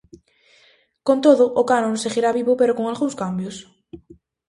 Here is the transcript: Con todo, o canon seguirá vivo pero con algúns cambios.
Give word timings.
Con 1.07 1.17
todo, 1.25 1.45
o 1.61 1.63
canon 1.71 2.01
seguirá 2.03 2.29
vivo 2.39 2.53
pero 2.59 2.75
con 2.77 2.85
algúns 2.87 3.15
cambios. 3.21 3.55